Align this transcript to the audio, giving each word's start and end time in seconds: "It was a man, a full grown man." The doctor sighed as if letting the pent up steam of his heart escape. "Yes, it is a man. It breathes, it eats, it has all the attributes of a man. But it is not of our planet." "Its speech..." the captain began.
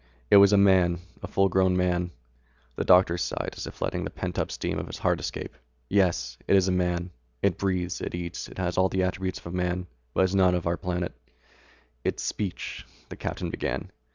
"It 0.31 0.37
was 0.37 0.51
a 0.51 0.57
man, 0.57 0.97
a 1.21 1.27
full 1.27 1.47
grown 1.47 1.77
man." 1.77 2.09
The 2.75 2.83
doctor 2.83 3.19
sighed 3.19 3.53
as 3.55 3.67
if 3.67 3.83
letting 3.83 4.03
the 4.03 4.09
pent 4.09 4.39
up 4.39 4.49
steam 4.49 4.79
of 4.79 4.87
his 4.87 4.97
heart 4.97 5.19
escape. 5.19 5.53
"Yes, 5.89 6.39
it 6.47 6.55
is 6.55 6.67
a 6.67 6.71
man. 6.71 7.11
It 7.43 7.59
breathes, 7.59 8.01
it 8.01 8.15
eats, 8.15 8.47
it 8.47 8.57
has 8.57 8.79
all 8.79 8.89
the 8.89 9.03
attributes 9.03 9.37
of 9.37 9.45
a 9.45 9.51
man. 9.51 9.85
But 10.15 10.21
it 10.21 10.23
is 10.23 10.35
not 10.35 10.55
of 10.55 10.65
our 10.65 10.75
planet." 10.77 11.13
"Its 12.03 12.23
speech..." 12.23 12.83
the 13.09 13.15
captain 13.15 13.51
began. 13.51 13.91